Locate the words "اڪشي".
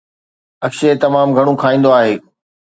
0.65-0.89